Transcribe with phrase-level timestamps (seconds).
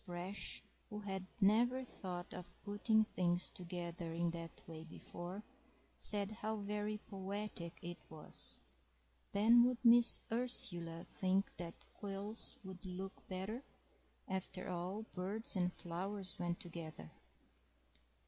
[0.03, 5.43] Brash, who had never thought of putting things together in that way before,
[5.95, 8.61] said how very poetic it was.
[9.31, 13.61] Then would Miss Ursula think that quills would look better?
[14.27, 17.11] After all, birds and flowers went together.